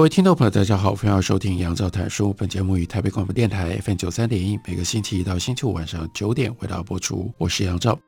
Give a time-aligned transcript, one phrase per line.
[0.00, 2.32] 各位听众朋友，大家好，欢迎收听杨照谈书。
[2.32, 7.30] 本节目于台北广播电台 FM 九三点一，每个星期一到星期五晚上九点为大家播出。
[7.36, 8.00] 我是杨照，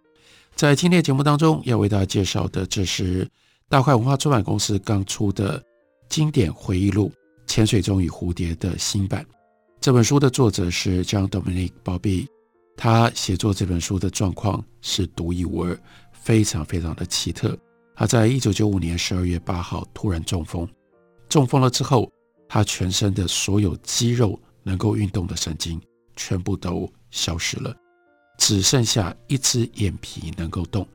[0.55, 3.29] 在今天的节目当中要为大家介绍的，这是
[3.69, 5.63] 大块文化出版公司刚出的
[6.09, 7.11] 经典回忆录
[7.47, 9.23] 《潜水钟与蝴蝶》的新版。
[9.79, 12.27] 这本书的作者是 Jean-Dominique Bauby，
[12.75, 15.79] 他写作这本书的状况是独一无二，
[16.15, 17.55] 非常非常的奇特。
[17.95, 20.67] 他在一九九五年十二月八号突然中风。
[21.33, 22.13] 中风了之后，
[22.47, 25.81] 他全身的所有肌肉能够运动的神经
[26.15, 27.75] 全部都消失了，
[28.39, 30.87] 只剩下一只眼皮能够动。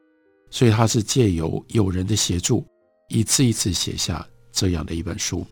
[0.52, 2.64] 所以他是借由友人的协助，
[3.10, 5.44] 一次一次写下这样的一本书。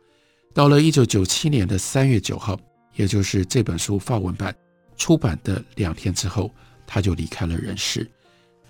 [0.54, 2.56] 到了一九九七年的三月九号，
[2.96, 4.56] 也就是这本书发文版
[4.96, 6.52] 出版的两天之后，
[6.86, 8.08] 他就离开了人世。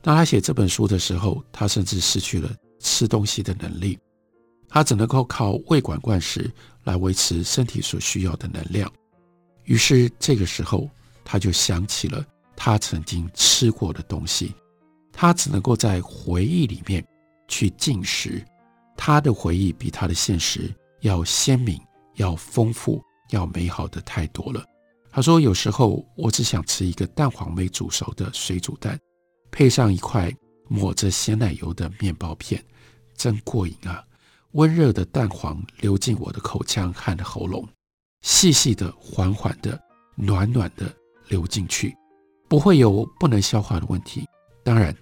[0.02, 2.50] 当他写这本书的时候，他甚至失去了
[2.80, 4.00] 吃东西的能力。
[4.76, 6.52] 他只能够靠胃管灌食
[6.84, 8.92] 来维持身体所需要的能量。
[9.64, 10.90] 于是这个时候，
[11.24, 12.26] 他就想起了
[12.58, 14.54] 他曾经吃过的东西。
[15.14, 17.02] 他只能够在回忆里面
[17.48, 18.46] 去进食。
[18.98, 21.80] 他的回忆比他的现实要鲜明、
[22.16, 24.62] 要丰富、要美好的太多了。
[25.10, 29.00] 他说：“有时候我只想吃一个蛋黄没煮熟的水煮蛋，
[29.52, 30.30] 配上一块
[30.68, 32.62] 抹着鲜奶油的面包片，
[33.16, 34.04] 真过瘾啊！”
[34.56, 37.68] 温热的蛋黄流进我的口腔和喉咙，
[38.22, 39.78] 细细的、缓缓的、
[40.16, 40.86] 暖暖的
[41.28, 41.94] 流进去，
[42.48, 44.26] 不会有不能消化的问题。
[44.64, 44.96] 当然，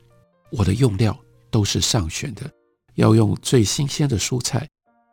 [0.52, 1.16] 我的用料
[1.52, 2.50] 都是上选的，
[2.96, 4.68] 要用最新鲜的蔬菜，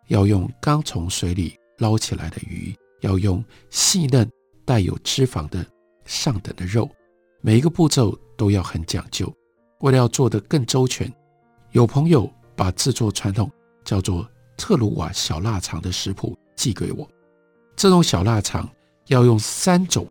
[0.09, 4.27] 要用刚从水里捞起来的鱼，要用细嫩
[4.65, 5.62] 带有脂肪的
[6.06, 6.89] 上等的肉，
[7.43, 9.31] 每一个步骤都要很讲究。
[9.81, 11.12] 为了要做得更周全，
[11.73, 13.50] 有朋友把制作传统。
[13.91, 14.25] 叫做
[14.56, 17.11] 特鲁瓦小腊肠的食谱寄给我。
[17.75, 18.71] 这种小腊肠
[19.09, 20.09] 要用三种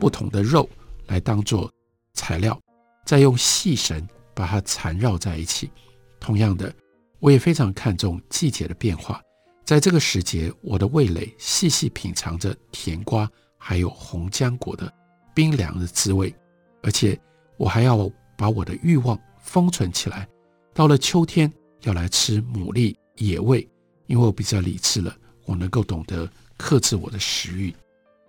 [0.00, 0.68] 不同的肉
[1.06, 1.70] 来当做
[2.12, 2.60] 材料，
[3.06, 4.04] 再用细绳
[4.34, 5.70] 把它缠绕在一起。
[6.18, 6.74] 同样的，
[7.20, 9.22] 我也非常看重季节的变化。
[9.64, 14.92] 在这个时节，我的味蕾细细品尝着甜瓜还有红浆果的
[15.32, 16.34] 冰凉的滋味，
[16.82, 17.16] 而且
[17.56, 20.26] 我还要把我的欲望封存起来。
[20.74, 21.52] 到了秋天，
[21.82, 22.92] 要来吃牡蛎。
[23.20, 23.68] 野味，
[24.06, 25.14] 因为我比较理智了，
[25.44, 27.74] 我能够懂得克制我的食欲，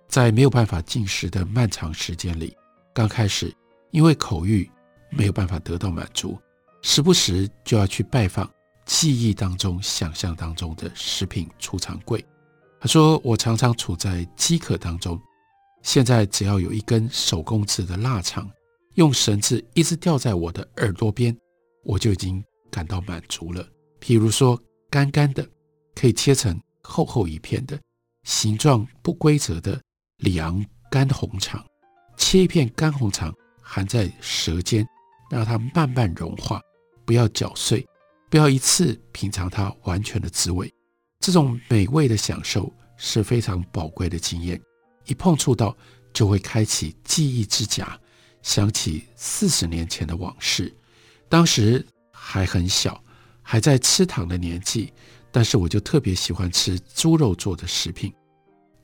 [0.08, 2.56] 在没有办法进食的漫长时间里，
[2.94, 3.54] 刚开始
[3.92, 4.70] 因为口欲
[5.10, 6.38] 没有办法得到满足，
[6.82, 8.52] 时不时就要去拜访
[8.86, 12.24] 记忆当中、想象当中的食品储藏柜。
[12.82, 15.18] 他说，我常常处在饥渴当中，
[15.84, 18.50] 现在只要有一根手工制的腊肠，
[18.96, 21.34] 用绳子一直吊在我的耳朵边，
[21.86, 23.66] 我就已经感到满足了。
[24.02, 24.62] 譬如说。
[24.92, 25.50] 干干的，
[25.96, 27.80] 可以切成厚厚一片的，
[28.24, 29.82] 形状不规则的
[30.18, 31.66] 里昂干红肠，
[32.18, 34.86] 切一片干红肠含在舌尖，
[35.30, 36.62] 让它慢慢融化，
[37.06, 37.88] 不要搅碎，
[38.30, 40.70] 不要一次品尝它完全的滋味。
[41.22, 44.62] 这种美味的享受是非常宝贵的经验，
[45.06, 45.74] 一碰触到
[46.12, 47.98] 就会开启记忆之甲，
[48.42, 50.76] 想起四十年前的往事，
[51.30, 53.01] 当时还很小。
[53.42, 54.94] 还在吃糖的年纪，
[55.32, 58.14] 但是我就特别喜欢吃猪肉做的食品。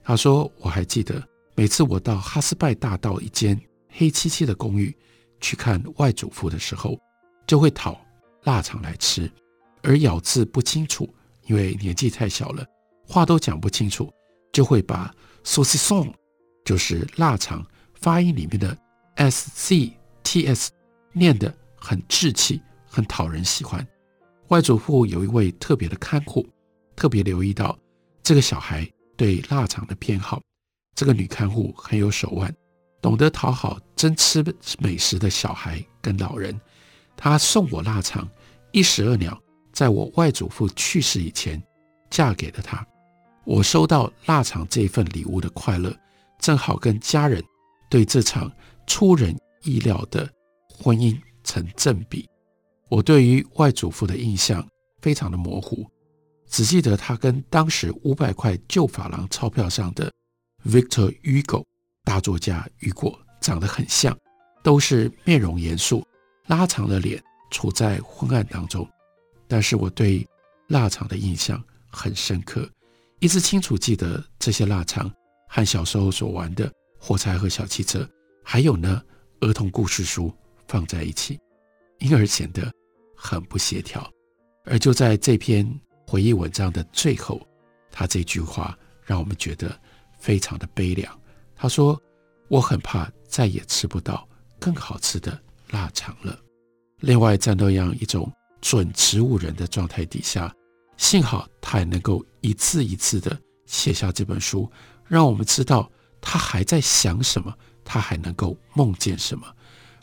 [0.04, 1.22] 他说，我还记得
[1.56, 3.60] 每次我到哈斯拜大道一间
[3.90, 4.96] 黑漆漆的公寓
[5.42, 6.98] 去看外祖父的时候，
[7.46, 8.00] 就会讨
[8.44, 9.30] 腊肠来吃，
[9.84, 11.14] 而咬字不清楚，
[11.46, 12.66] 因为年纪太小了，
[13.06, 14.12] 话都讲不清楚，
[14.54, 15.14] 就会把
[15.44, 16.12] saucisson
[16.64, 18.78] 就是腊肠发音里面的
[19.16, 19.94] s c
[20.24, 20.72] t s
[21.12, 23.86] 念得很稚气，很讨人喜欢。
[24.50, 26.48] 外祖父有一位特别的看护，
[26.96, 27.78] 特别留意到
[28.24, 30.42] 这个小孩对腊肠的偏好。
[30.96, 32.54] 这个女看护很有手腕，
[33.02, 34.44] 懂得讨好真吃
[34.80, 36.60] 美食的小孩跟老人。
[37.16, 38.28] 她送我腊肠，
[38.72, 39.38] 一石二鸟，
[39.74, 41.62] 在我外祖父去世以前
[42.10, 42.86] 嫁给了他。
[43.44, 45.96] 我收到腊肠这份礼物的快乐，
[46.40, 47.44] 正好跟家人
[47.90, 48.52] 对这场
[48.88, 50.28] 出人意料的
[50.70, 52.28] 婚姻成正比。
[52.90, 54.66] 我对于外祖父的印象
[55.02, 55.86] 非常的模糊，
[56.48, 60.12] 只记得他跟当时五百块旧法郎钞票上的
[60.66, 61.64] Victor Hugo
[62.04, 64.18] 大作家雨果长得很像，
[64.64, 66.06] 都是面容严肃，
[66.48, 68.88] 拉长了脸，处在昏暗当中。
[69.48, 70.26] 但是我对
[70.68, 72.70] 腊肠的印象很深刻，
[73.20, 75.12] 一直清楚记得这些腊肠
[75.50, 78.08] 和小时候所玩的火柴和小汽车，
[78.44, 79.02] 还有呢
[79.42, 80.34] 儿童故事书
[80.68, 81.40] 放在一起，
[82.00, 82.72] 因而显得
[83.16, 84.10] 很不协调。
[84.64, 85.68] 而就在这篇
[86.06, 87.42] 回忆文章的最后，
[87.92, 89.80] 他这句话让我们觉得
[90.20, 91.20] 非常的悲凉。
[91.56, 92.00] 他说
[92.50, 94.28] ：“我很怕再也吃不到
[94.60, 95.40] 更好吃的
[95.72, 96.38] 腊肠了。”
[97.02, 100.54] 另外，在那样一种准植物人的状态底下，
[100.98, 104.70] 幸好他还能够一次一次地写下这本书，
[105.06, 105.90] 让我们知道
[106.20, 107.54] 他还在想什么，
[107.86, 109.48] 他还能够梦见什么。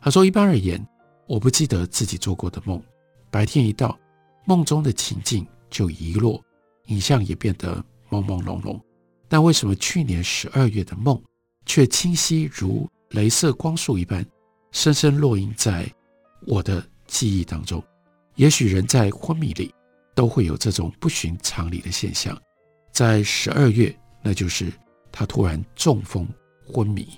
[0.01, 0.85] 他说：“一般而言，
[1.27, 2.83] 我不记得自己做过的梦，
[3.31, 3.99] 白天一到。”
[4.47, 6.39] 梦中的情境就遗落，
[6.89, 8.79] 影像也变得朦朦胧胧。
[9.27, 11.19] 但为什么去年十二月的梦
[11.65, 14.23] 却清晰如镭射光束一般，
[14.71, 15.91] 深深烙印在
[16.47, 17.83] 我的记忆当中？
[18.35, 19.75] 也许人在昏迷里
[20.15, 22.39] 都会有这种不寻常理的现象。
[22.93, 24.71] 在十二月，那就是
[25.11, 26.29] 他突然中风
[26.71, 27.09] 昏迷。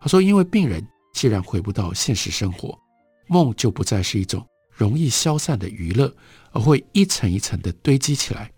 [0.00, 2.78] 他说：“因为病人既然回不到现实生活，
[3.26, 4.44] 梦就不再是一种。”
[4.76, 6.12] 容易消散的娱乐，
[6.50, 8.50] 而会一层一层的堆积起来，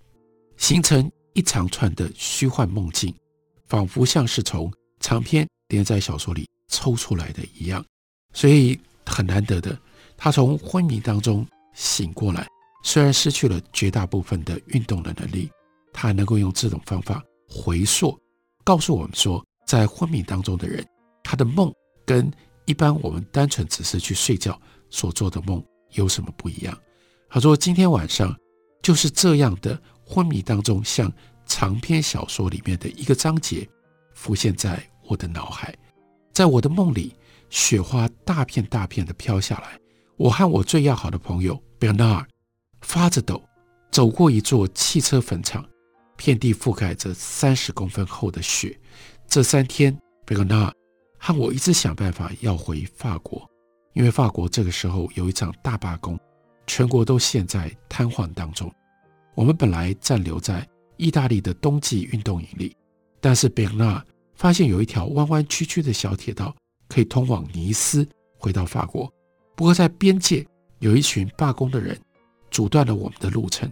[0.56, 3.14] 形成一长串的虚幻梦境，
[3.66, 7.84] 仿佛像是从长篇连载小说里抽出来的一样。
[8.32, 9.78] 所以很难得的，
[10.16, 12.48] 他从昏迷当中醒过来，
[12.82, 15.50] 虽然失去了绝大部分的运动的能力，
[15.92, 18.18] 他还能够用这种方法回溯，
[18.64, 20.82] 告诉我们说，在昏迷当中的人，
[21.22, 21.70] 他的梦
[22.06, 22.32] 跟
[22.66, 24.60] 一般我们单纯只是去睡觉
[24.90, 25.64] 所做的梦。
[25.92, 26.78] 有什么不一样？
[27.30, 28.36] 他说：“今天晚上
[28.82, 31.10] 就是这样的昏迷当中，像
[31.46, 33.66] 长篇小说里面的一个章节
[34.12, 35.74] 浮现在我的脑海。
[36.32, 37.14] 在我的梦里，
[37.48, 39.78] 雪花大片大片的飘下来。
[40.16, 42.26] 我和我最要好的朋友 Bernard
[42.80, 43.42] 发着抖
[43.90, 45.64] 走过一座汽车坟场，
[46.16, 48.78] 遍地覆盖着三十公分厚的雪。
[49.26, 49.96] 这三天
[50.26, 50.72] ，Bernard
[51.26, 53.44] 和我一直想办法要回法国。”
[53.94, 56.16] 因为法国这个时候有一场大罢工，
[56.68, 58.72] 全国都陷在瘫痪当中。
[59.34, 60.64] 我们本来暂留在
[60.98, 62.76] 意大利的冬季运动营里，
[63.20, 64.04] 但是贝纳
[64.36, 66.54] 发现有一条弯弯曲曲的小铁道
[66.88, 68.06] 可以通往尼斯，
[68.38, 69.12] 回到法国。
[69.56, 70.46] 不过在边界
[70.78, 71.98] 有一群罢工的人
[72.52, 73.68] 阻断了我们的路程，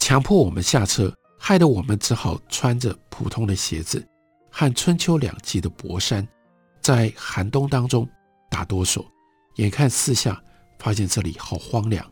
[0.00, 4.04] 强迫我们下车，害得我们只好穿着普通的鞋子
[4.50, 6.26] 和春秋两季的薄衫，
[6.86, 8.08] 在寒冬当中
[8.48, 9.04] 打哆嗦。
[9.56, 10.40] 眼看四下，
[10.78, 12.08] 发现这里好荒凉。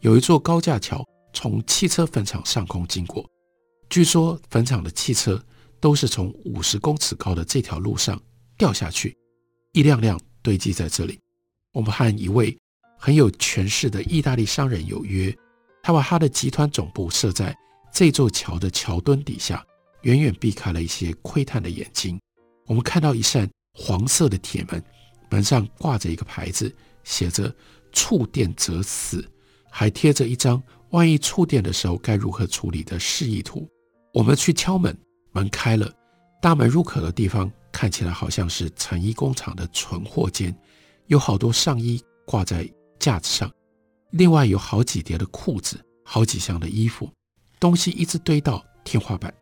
[0.00, 1.02] 有一座高架桥
[1.32, 3.26] 从汽车坟场上空经过，
[3.88, 5.42] 据说坟场的汽车
[5.80, 8.20] 都是从五十公尺高的这条路上
[8.58, 9.16] 掉下去，
[9.72, 11.18] 一辆辆堆积在这里。
[11.72, 12.54] 我们和一位
[12.98, 15.34] 很有权势的意大利商人有约，
[15.82, 17.56] 他把他的集团总部设在
[17.90, 19.64] 这座桥的桥墩底下，
[20.02, 22.20] 远远避开了一些窥探的眼睛。
[22.66, 24.82] 我们看到一扇黄色的铁门，
[25.30, 26.74] 门上挂着一个牌子。
[27.04, 27.54] 写着
[27.90, 29.26] “触电者死”，
[29.70, 33.66] 还贴着一张万一触电的时候该如何处理的示意图。
[34.12, 34.94] 我们去敲门，
[35.32, 35.90] 门开了，
[36.42, 40.54] 大门入口的地方看起来好像是成衣工厂的存货间，
[41.06, 43.50] 有好多上衣挂在架子上，
[44.10, 47.10] 另外有好几叠的裤子，好几箱的衣服，
[47.58, 49.32] 东西一直堆到天花板。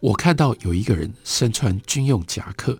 [0.00, 2.76] 我看到有一个人身穿军用夹克，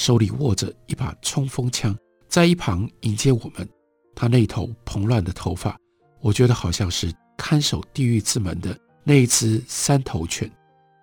[0.00, 1.94] 手里握着一把冲锋枪，
[2.26, 3.68] 在一旁迎接我们。
[4.14, 5.78] 他那头蓬乱的头发，
[6.22, 10.50] 我觉得好像是看守地狱之门的那一只三头犬。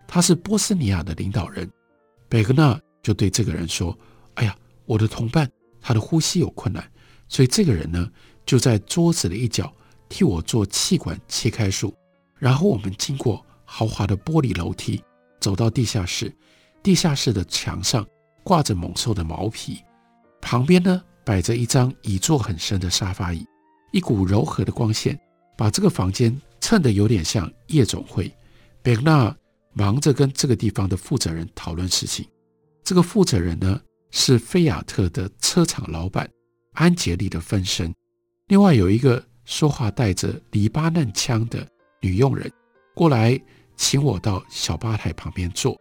[0.08, 1.70] 他是波斯尼亚的领导人。
[2.28, 3.96] 贝格纳就对这个人说
[4.34, 5.48] ：“哎呀，我的同伴，
[5.80, 6.84] 他的呼吸有困难，
[7.28, 8.10] 所以这个人呢，
[8.48, 9.72] 就在桌子的一角
[10.10, 11.96] 替我做气管切开术。
[12.40, 15.04] 然后我们经过豪华的玻璃楼梯，
[15.40, 16.36] 走到地下室。
[16.82, 18.04] 地下室的墙上
[18.48, 19.84] 挂着猛兽的毛皮，
[20.42, 23.46] 旁边呢。”摆着一张椅座很深的沙发椅，
[23.92, 25.20] 一股柔和的光线
[25.58, 28.34] 把这个房间衬得有点像夜总会。
[28.82, 29.36] 贝纳
[29.74, 32.26] 忙着跟这个地方的负责人讨论事情。
[32.82, 36.30] 这个负责人呢，是菲亚特的车厂老板
[36.76, 37.94] 安杰丽的分身。
[38.48, 41.68] 另外有一个说话带着黎巴嫩腔的
[42.00, 42.50] 女佣人
[42.96, 43.38] 过来，
[43.76, 45.78] 请我到小吧台旁边坐。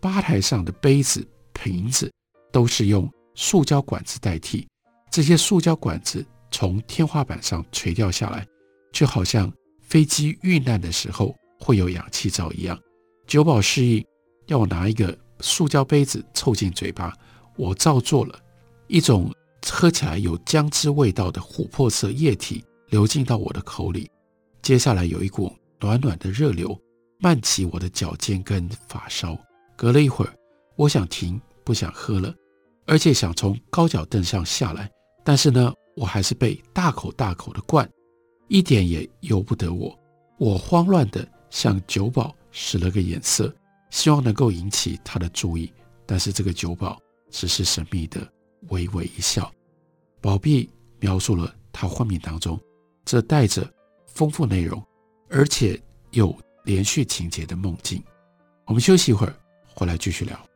[0.00, 1.22] 吧台上的杯子、
[1.56, 2.12] 瓶子
[2.52, 4.66] 都是用塑胶管子代替。
[5.10, 8.46] 这些塑胶管子从天花板上垂掉下来，
[8.92, 12.78] 就好像飞机遇难的时候会有氧气罩一样。
[13.26, 14.04] 酒保示意
[14.46, 17.12] 要我拿一个塑胶杯子凑近嘴巴，
[17.56, 18.38] 我照做了。
[18.88, 19.32] 一种
[19.68, 24.08] 喝起来有姜汁味道的琥珀色液体流进到我的口里，
[24.62, 26.78] 接下来有一股暖暖的热流
[27.18, 29.36] 漫起我的脚尖跟发梢。
[29.76, 30.32] 隔了一会儿，
[30.76, 32.34] 我想停，不想喝了，
[32.86, 34.90] 而且想从高脚凳上下来，
[35.24, 37.88] 但是呢，我还是被大口大口的灌，
[38.48, 39.98] 一点也由不得我。
[40.38, 43.54] 我慌乱地向酒保使了个眼色，
[43.90, 45.72] 希望能够引起他的注意，
[46.04, 48.20] 但是这个酒保只是神秘的
[48.68, 49.50] 微微一笑。
[50.20, 50.68] 宝碧
[51.00, 52.60] 描述了他昏迷当中
[53.04, 53.66] 这带着
[54.06, 54.82] 丰富内容，
[55.30, 55.80] 而且
[56.10, 58.02] 有连续情节的梦境。
[58.66, 59.34] 我们休息一会儿。
[59.78, 60.55] 回来继续聊。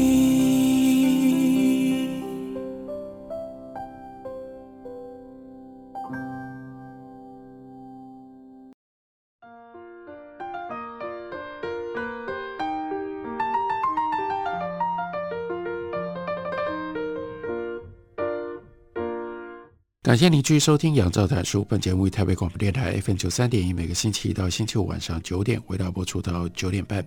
[20.11, 21.61] 感谢您继续收听《杨照谈书》。
[21.63, 27.01] 本节目于台北广播电台 FM 九三点一，每个星期一到星期五晚上九点，为大家播出到九点半。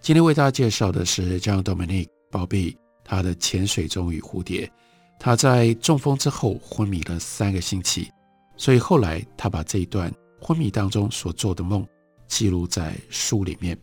[0.00, 2.74] 今天为大家介绍的是 Jean-Dominique 保庇
[3.04, 4.66] 他的《潜水钟与蝴蝶》。
[5.20, 8.10] 他在中风之后昏迷了三个星期，
[8.56, 10.10] 所以后来他把这一段
[10.40, 11.86] 昏迷当中所做的梦
[12.28, 13.76] 记录在书里面。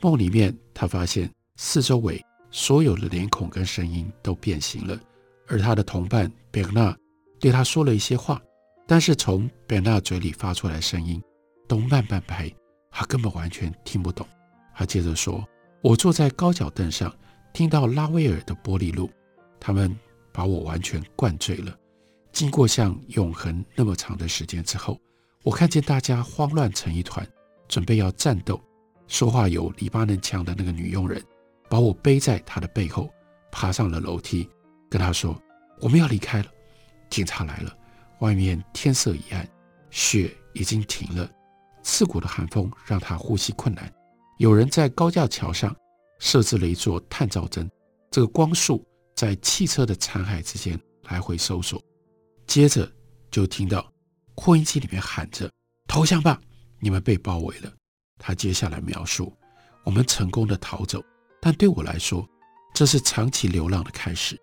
[0.00, 4.98] 梦里面，他发现四周围所有的脸孔跟声音都变形了，
[5.46, 6.96] 而他的同伴 Bernard
[7.38, 8.40] 对他说了一些话，
[8.86, 11.22] 但是从贝纳嘴里发出来的声音
[11.68, 12.50] 都慢半拍，
[12.90, 14.26] 他根本完全听不懂。
[14.74, 15.46] 他接着说
[15.82, 17.14] ：“我坐在高脚凳上，
[17.52, 19.10] 听到拉威尔的玻璃路，
[19.58, 19.94] 他们
[20.32, 21.76] 把我完全灌醉了。
[22.32, 24.98] 经过像永恒那么长的时间之后，
[25.42, 27.26] 我看见大家慌乱成一团，
[27.68, 28.60] 准备要战斗。
[29.08, 31.22] 说话有黎巴嫩腔的那个女佣人
[31.70, 33.08] 把我背在她的背后，
[33.50, 34.48] 爬上了楼梯，
[34.90, 35.40] 跟她说：
[35.80, 36.46] 我们要离开了。”
[37.08, 37.76] 警察来了，
[38.18, 39.48] 外面天色已暗，
[39.90, 41.30] 雪已经停了，
[41.82, 43.92] 刺骨的寒风让他呼吸困难。
[44.38, 45.74] 有人在高架桥上
[46.18, 47.70] 设置了一座探照灯，
[48.10, 51.82] 这个光束在汽车的残骸之间来回搜索。
[52.46, 52.90] 接着
[53.30, 53.90] 就听到
[54.34, 55.50] 扩音机里面喊着
[55.88, 56.40] ：“投降吧，
[56.80, 57.72] 你们被包围了。”
[58.18, 59.32] 他接下来描述
[59.84, 61.02] ：“我们成功的逃走，
[61.40, 62.28] 但对我来说，
[62.74, 64.38] 这是长期流浪的开始。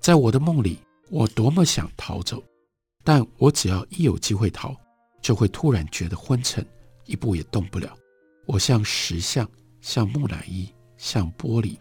[0.00, 0.78] 在我的梦里。”
[1.12, 2.42] 我多么想逃走，
[3.04, 4.74] 但我只要一有机会逃，
[5.20, 6.66] 就会突然觉得昏沉，
[7.04, 7.94] 一步也动不了。
[8.46, 9.46] 我像石像，
[9.82, 10.66] 像木乃伊，
[10.96, 11.76] 像玻璃。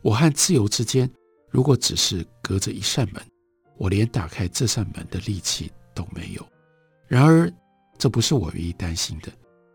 [0.00, 1.08] 我和自由之间，
[1.50, 3.22] 如果只是隔着一扇门，
[3.76, 6.42] 我连打开这扇门的力气都没有。
[7.06, 7.52] 然而，
[7.98, 9.30] 这不是我唯一担心的。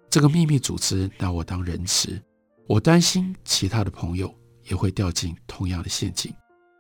[0.09, 2.19] 这个秘密组织拿我当人质，
[2.65, 6.33] 我担心其他的朋友也会掉进同样的陷阱。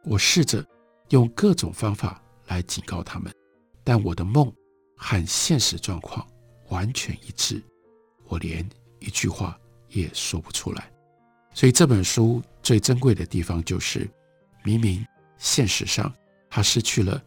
[0.05, 0.65] 我试着。
[1.09, 3.33] 用各种方法来警告他们，
[3.83, 4.51] 但我的梦
[4.95, 6.25] 和现实状况
[6.69, 7.61] 完全一致，
[8.25, 8.67] 我连
[8.99, 10.91] 一句话也说不出来。
[11.53, 14.09] 所以这本书最珍贵的地方就是，
[14.63, 15.05] 明明
[15.37, 16.13] 现实上
[16.49, 17.21] 他失去了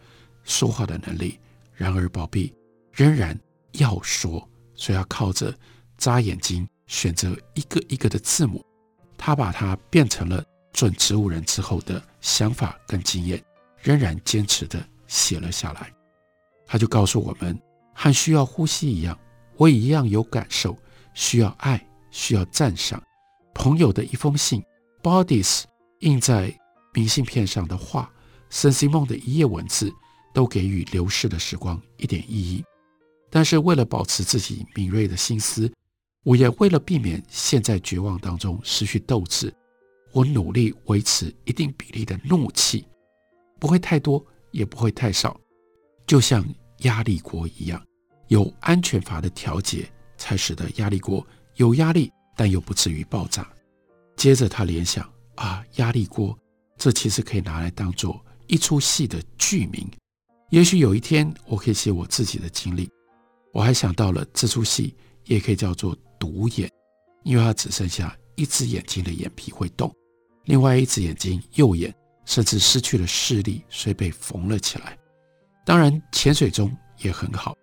[0.44, 1.38] 说话的能力，
[1.74, 2.54] 然而保庇
[2.92, 3.38] 仍然
[3.72, 5.52] 要说，所以要靠着
[5.98, 8.64] 眨眼睛选择一个一个的字母，
[9.18, 13.42] 他把它变成了准植物人之后的想法跟经验。
[13.82, 15.92] 仍然坚持地写了下来，
[16.66, 17.60] 他就告诉我们，
[17.92, 19.18] 和需要呼吸一样，
[19.56, 20.78] 我也一样有感受，
[21.14, 23.02] 需要爱，需要赞赏。
[23.52, 24.62] 朋友的一封信
[25.02, 25.64] ，Bodies
[25.98, 26.56] 印在
[26.94, 28.10] 明信片上的画
[28.50, 29.92] ，Saint-Simon 的一页文字，
[30.32, 32.64] 都给予流逝的时光一点意义。
[33.30, 35.70] 但是为了保持自己敏锐的心思，
[36.22, 39.52] 我也为了避免陷在绝望当中失去斗志，
[40.12, 42.86] 我努力维持一定比例的怒气。
[43.62, 45.40] 不会太多，也不会太少，
[46.04, 46.44] 就像
[46.78, 47.80] 压力锅一样，
[48.26, 53.48] 有安全阀的调节，才使得压力锅有压力，但又不至于爆炸。
[54.16, 56.36] 接着他联想啊，压力锅，
[56.76, 59.88] 这其实可以拿来当做一出戏的剧名。
[60.50, 62.90] 也许有一天，我可以写我自己的经历。
[63.52, 64.92] 我还想到了这出戏
[65.26, 66.68] 也可以叫做独眼，
[67.22, 69.94] 因为它只剩下一只眼睛的眼皮会动，
[70.46, 74.96] 另外一只眼睛右眼甚至失去了视力，所以被缝了起来。
[75.64, 77.54] 当然，潜水钟也很好。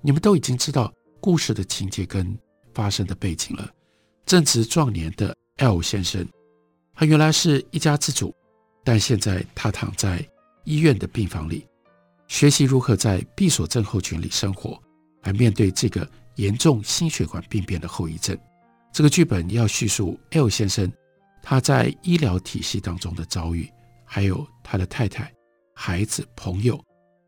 [0.00, 2.36] 你们都已经知道故事的情节跟
[2.74, 3.70] 发生的背景了。
[4.24, 6.26] 正值壮年的 L 先生，
[6.94, 8.34] 他原来是一家之主，
[8.84, 10.26] 但现在他躺在
[10.64, 11.66] 医院的病房里，
[12.28, 14.80] 学习如何在闭锁症候群里生活，
[15.22, 18.36] 来面对这个严重心血管病变的后遗症。
[18.92, 20.90] 这个剧本要叙述 L 先生
[21.42, 23.70] 他在医疗体系当中的遭遇，
[24.14, 25.32] 还有他的太太、
[25.74, 26.78] 孩子、朋友。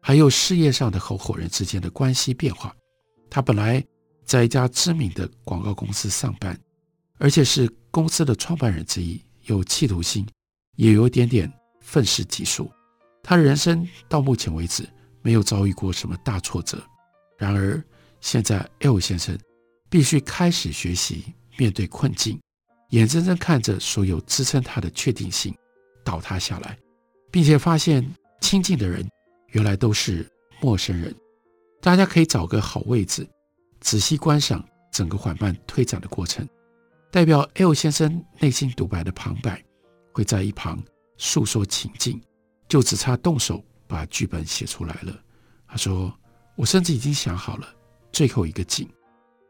[0.03, 2.77] 还有事业上的合伙人之间的关系变化。
[3.31, 3.83] 他本来
[4.23, 6.55] 在一家知名的广告公司上班，
[7.17, 10.27] 而且是公司的创办人之一，有企图心，
[10.77, 11.51] 也有一点点
[11.81, 12.71] 愤世嫉俗。
[13.23, 14.87] 他的人生到目前为止
[15.23, 16.87] 没有遭遇过什么大挫折。
[17.39, 17.83] 然而，
[18.21, 19.39] 现在 L 先生
[19.89, 22.39] 必须开始学习面对困境，
[22.91, 25.57] 眼睁睁看着所有支撑他的确定性
[26.05, 26.79] 倒塌下来，
[27.31, 28.09] 并且发现
[28.41, 29.05] 亲近的人。
[29.49, 30.29] 原来都是
[30.61, 31.15] 陌生人，
[31.81, 33.25] 大家可以找个好位置，
[33.79, 36.45] 仔细观赏整个缓慢推展的过程。
[37.13, 39.63] 代表 L 先生内心独白的旁白
[40.13, 40.83] 会在一旁
[41.19, 42.21] 诉说情境，
[42.67, 45.17] 就只差动手把剧本写出来了。
[45.69, 46.13] 他说
[46.59, 47.69] ：“我甚至已经想好了
[48.11, 48.89] 最后一个景，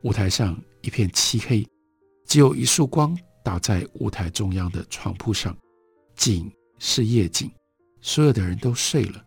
[0.03, 1.67] 舞台上一片漆黑，
[2.27, 5.57] 只有一束光打在舞台中央的床铺上，
[6.17, 7.51] 景是夜景，
[8.01, 9.25] 所有的人都睡了。”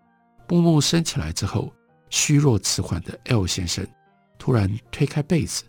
[0.50, 1.74] 幕幕升起来之后，
[2.10, 3.86] 虚弱迟缓的 L 先生
[4.40, 5.64] 突然推开被子，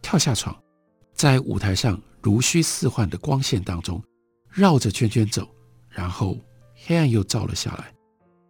[0.00, 0.58] 跳下床，
[1.12, 4.02] 在舞台上如虚似幻的光线当中
[4.48, 5.46] 绕着圈圈走，
[5.90, 6.38] 然后
[6.74, 7.92] 黑暗又照了下来。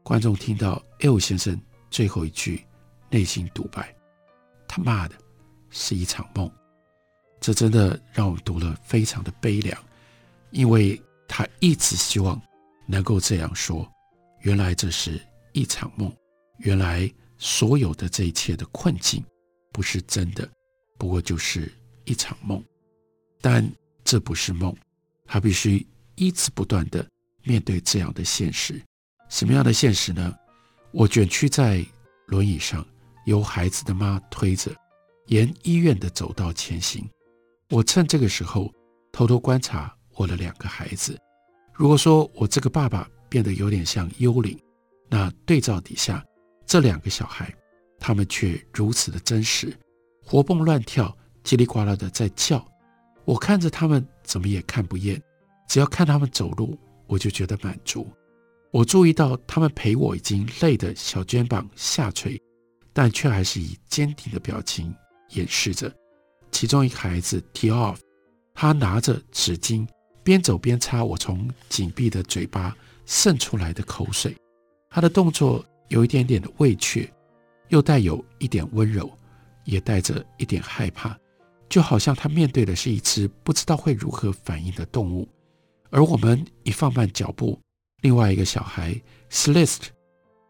[0.05, 2.65] 观众听到 L 先生最后一句
[3.11, 3.93] 内心独白
[4.69, 5.17] ：“他妈的，
[5.71, 6.49] 是一场梦。”
[7.41, 9.77] 这真的让我读了非常的悲凉，
[10.51, 11.03] 因为
[11.37, 12.41] 他一直希望
[12.87, 13.85] 能够这样说。
[14.43, 15.21] 原来这是。
[15.57, 16.13] 一场梦，
[16.59, 19.25] 原来所有的这一切的困境
[19.73, 20.51] 不是真的，
[20.99, 21.73] 不过就是
[22.05, 22.61] 一场梦。
[23.41, 23.65] 但
[24.03, 24.77] 这不是梦，
[25.27, 27.07] 他必须一直不断的
[27.45, 28.83] 面对这样的现实。
[29.29, 30.35] 什么样的现实呢？
[30.91, 31.87] 我卷曲在
[32.27, 32.85] 轮椅上，
[33.27, 34.75] 由孩子的妈推着，
[35.27, 37.09] 沿医院的走道前行。
[37.71, 38.75] 我趁这个时候
[39.13, 41.17] 偷偷观察我的两个孩子。
[41.75, 44.59] 如果说我这个爸爸变得有点像幽灵。
[45.11, 46.25] 那对照底下，
[46.67, 47.55] 这两个小孩，
[48.01, 49.73] 他们却如此的真实，
[50.25, 52.67] 活蹦乱跳，叽里呱啦的在叫。
[53.25, 55.23] 我看着他们，怎么也看不厌。
[55.69, 58.09] 只要看他们走路，我就觉得满足。
[58.73, 62.41] 我注意到他们陪我已经累得小肩膀下垂，
[62.93, 64.93] 但却还是以坚定的表情
[65.31, 65.95] 掩饰着。
[66.51, 67.99] 其中一个孩子 tee off，
[68.53, 69.87] 他拿着纸巾，
[70.25, 72.75] 边走边擦我从紧闭的嘴巴
[73.07, 74.35] 渗出来的口水。
[74.91, 77.09] 他的动作有一点点的畏怯，
[77.69, 79.11] 又带有一点温柔，
[79.65, 81.17] 也带着一点害怕，
[81.69, 85.29] 就好像他面对的是一只不知道会如何反应的动物。
[85.91, 87.59] 而我们一放慢脚步，
[88.01, 88.99] 另外一个小孩
[89.31, 89.89] Sleest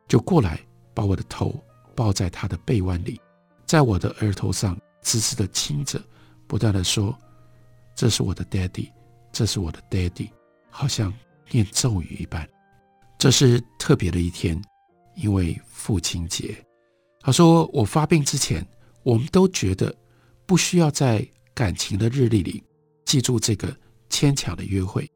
[0.07, 0.61] 就过来，
[0.95, 1.55] 把我的头
[1.95, 3.21] 抱在他的臂弯里，
[3.67, 6.01] 在我的额头上滋滋的亲着，
[6.47, 7.17] 不断的说
[7.97, 8.91] ：“这是我的 Daddy，
[9.35, 10.31] 这是我的 Daddy，
[10.71, 11.13] 好像
[11.51, 12.49] 念咒语一般。”
[13.19, 14.59] 这是特别的一天，
[15.17, 16.57] 因为父亲节。
[17.21, 18.67] 他说：“我发病之前，
[19.03, 19.95] 我们都觉得
[20.47, 22.63] 不需要在感情的日历里
[23.05, 23.75] 记住这个
[24.11, 25.11] 牵强的约会，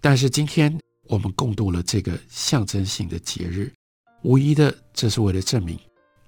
[0.00, 0.78] 但是今天
[1.08, 3.72] 我们共度了这个象征性的节日，
[4.22, 5.76] 无疑的，这是为了证明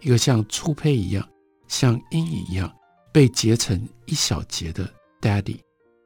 [0.00, 1.29] 一个像粗胚一样、
[1.68, 2.74] 像阴影一样
[3.12, 5.61] 被截成一小截的 Daddy，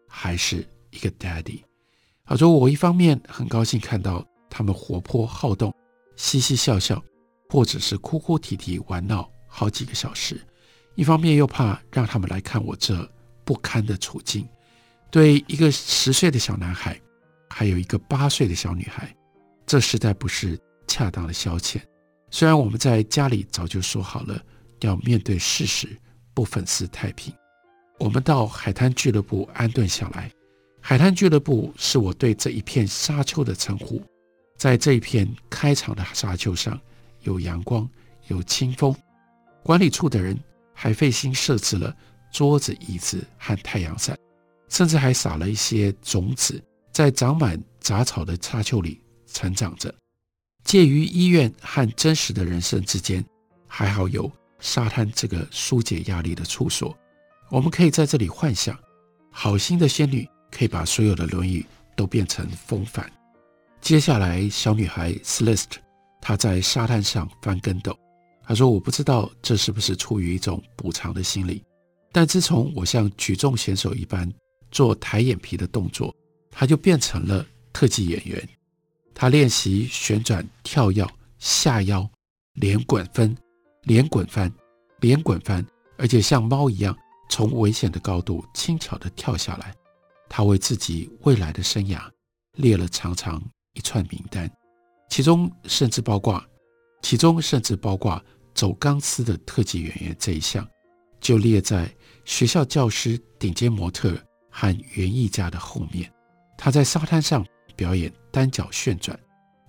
[0.06, 1.62] 还是一个 Daddy。”
[2.26, 5.72] 他说：“我一方面很高兴看到。”他们活泼好动，
[6.16, 7.00] 嘻嘻笑笑，
[7.48, 10.44] 或者是哭哭啼啼玩闹好几个小时。
[10.96, 13.08] 一方面又怕让他们来看我这
[13.44, 14.46] 不堪的处境。
[15.08, 17.00] 对一个十岁的小男孩，
[17.48, 19.14] 还有一个八岁的小女孩，
[19.64, 21.80] 这实在不是恰当的消遣。
[22.32, 24.44] 虽然我们在家里早就说好了
[24.80, 25.96] 要面对事实，
[26.34, 27.32] 不粉饰太平。
[28.00, 30.28] 我们到海滩俱乐部安顿下来。
[30.80, 34.02] 海滩俱乐部是我对这一片沙丘的称呼。
[34.56, 36.78] 在这一片开敞的沙丘上，
[37.22, 37.88] 有阳光，
[38.28, 38.94] 有清风。
[39.62, 40.38] 管理处的人
[40.74, 41.94] 还费心设置了
[42.32, 44.18] 桌子、椅子和太阳伞，
[44.68, 46.62] 甚至还撒了一些种子，
[46.92, 49.94] 在长满杂草的沙丘里成长着。
[50.64, 53.24] 介于医院和真实的人生之间，
[53.66, 56.94] 还好有沙滩这个纾解压力的处所。
[57.50, 58.78] 我们可以在这里幻想，
[59.30, 63.10] 好心的仙女可以把所有的论语都变成风帆。
[63.80, 65.76] 接下来，小女孩 Celeste
[66.20, 67.98] 她在沙滩上翻跟斗。
[68.42, 71.62] 她说：“我不知道这是不是出于一种补偿的心理，
[72.12, 74.30] 但自从我像举重选手一般
[74.70, 76.14] 做抬眼皮的动作，
[76.50, 78.48] 她就变成了特技演员。
[79.14, 81.06] 她练习旋转、跳跃、
[81.38, 82.08] 下腰、
[82.54, 83.36] 连滚分、
[83.84, 84.52] 连滚翻、
[85.00, 85.64] 连滚翻，
[85.96, 86.96] 而且像猫一样
[87.28, 89.74] 从危险的高度轻巧地跳下来。
[90.30, 92.00] 他为自己未来的生涯
[92.54, 93.38] 列了长长。”
[93.74, 94.50] 一串名单，
[95.10, 96.44] 其中甚至包括，
[97.02, 98.20] 其中甚至包括
[98.52, 100.68] 走钢丝的特技演员这一项，
[101.20, 101.88] 就列在
[102.24, 106.12] 学校教师、顶尖模特和园艺家的后面。
[106.58, 109.16] 他在沙滩上表演单脚旋转，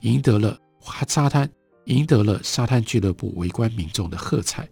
[0.01, 1.47] 赢得了花沙滩，
[1.85, 4.67] 赢得了沙滩俱乐部围观民众的喝彩。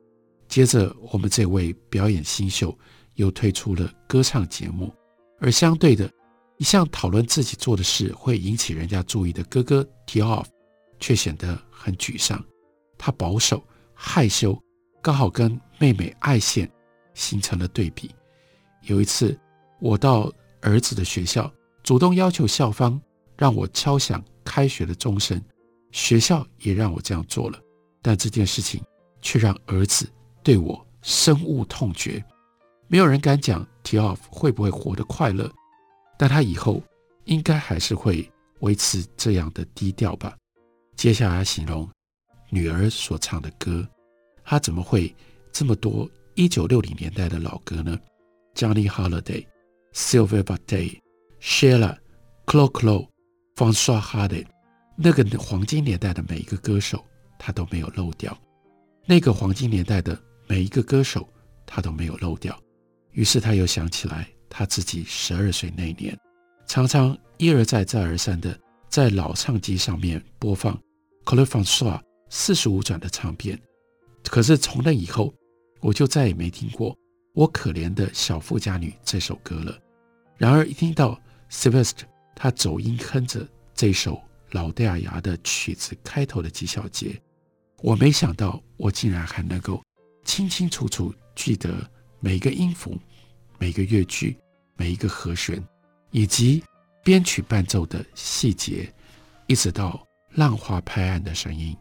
[0.47, 2.75] 接着，我们这位表演新秀
[3.13, 4.91] 又推出了歌唱节目，
[5.39, 6.09] 而相对的。
[6.57, 10.49] 一向讨论自己做的事会引起人家注意的哥哥 t i o f
[10.99, 12.43] 却显得很沮丧。
[12.97, 14.61] 他保守、害羞，
[15.01, 16.69] 刚好跟妹妹艾线
[17.13, 18.13] 形成了对比。
[18.81, 19.39] 有一次，
[19.79, 21.49] 我到儿子的学校，
[21.81, 23.01] 主动要求校方
[23.37, 25.41] 让我敲响开学的钟声，
[25.91, 27.57] 学校也让我这样做了。
[28.01, 28.83] 但这件事情
[29.21, 30.05] 却让儿子
[30.43, 32.21] 对我深恶痛绝。
[32.89, 35.49] 没有人敢讲 Tiof 会不会活得快乐。
[36.17, 36.83] 但他以后
[37.25, 40.35] 应该还是会维持这样的低调吧。
[40.97, 41.89] 接下来形容
[42.49, 43.87] 女儿所唱的歌，
[44.43, 45.15] 她怎么会
[45.51, 47.97] 这么多一九六零年代的老歌呢
[48.55, 49.45] ？Johnny Holiday、
[49.93, 50.99] Sylvia Boorstein、
[51.39, 51.95] Sheila、
[52.45, 53.07] Clo Clo、
[53.55, 54.45] François Hardy，
[54.97, 57.05] 那个黄金年代的每一个歌手，
[57.37, 58.37] 他都没有漏掉。
[59.05, 61.25] 那个黄金年代的每一个歌手，
[61.65, 62.59] 他都没有漏掉。
[63.19, 64.25] 于是他又想起来。
[64.47, 66.17] 他自己十二岁那年，
[66.65, 68.57] 常常一而再、再而三的
[68.89, 70.73] 在老唱机上面播放
[71.25, 73.59] Claude François 四十五转的唱片。
[74.23, 75.33] 可是从那以后，
[75.81, 76.93] 我就再也没听过
[77.33, 79.77] 《我可怜的小富家女》这首歌了。
[80.37, 81.19] 然而一听到
[81.51, 82.05] Sylvester
[82.35, 84.19] 他走音哼着这首
[84.51, 87.21] 老掉牙的曲子开头的几小节，
[87.83, 89.83] 我没想到我竟然还能够
[90.23, 91.87] 清清楚楚记得
[92.19, 92.97] 每个音符。
[93.59, 94.35] 每个乐句，
[94.77, 95.61] 每一个和弦，
[96.11, 96.63] 以及
[97.03, 98.91] 编曲伴奏的细节，
[99.47, 101.75] 一直到浪花拍岸的声音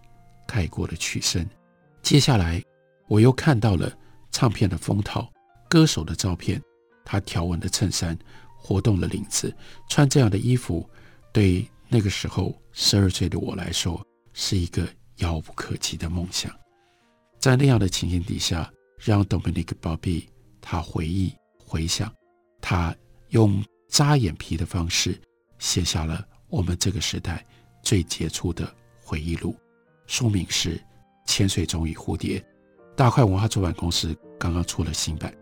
[0.47, 1.49] 盖过了曲声。
[2.03, 2.61] 接下来，
[3.07, 3.97] 我又看到了
[4.33, 5.33] 唱片的封套，
[5.71, 6.61] 歌手的照片，
[7.05, 8.19] 他条纹的衬衫，
[8.57, 9.55] 活动的领子，
[9.89, 10.89] 穿这样的衣服，
[11.33, 14.89] 对那个时候十二岁的我来说，是一个
[15.19, 16.53] 遥不可及的梦想。
[17.39, 20.25] 在那样的情形底下，让 Dominic Bobby
[20.61, 21.33] 他回忆。
[21.69, 22.11] 回想，
[22.61, 22.97] 他
[23.29, 25.21] 用扎眼皮的方式
[25.59, 27.45] 写下了我们这个时代
[27.83, 29.55] 最杰出的回忆录，
[30.07, 30.77] 书名是
[31.27, 32.41] 《潜水钟与蝴蝶》。
[32.97, 35.33] 大块文化出版公司刚刚出了新版。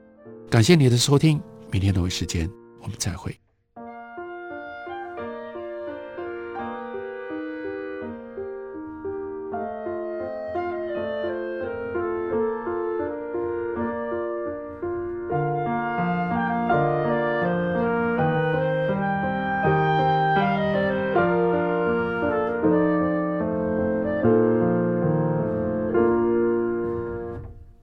[0.51, 2.51] 感谢你的收听，明天同一时间
[2.83, 3.35] 我们再会。